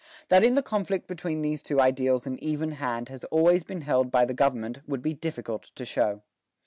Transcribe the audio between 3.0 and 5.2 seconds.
has always been held by the government would be